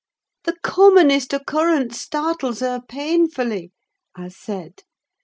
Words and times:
"The 0.45 0.55
commonest 0.63 1.31
occurrence 1.31 2.01
startles 2.01 2.61
her 2.61 2.81
painfully," 2.81 3.71
I 4.15 4.29
said. 4.29 4.81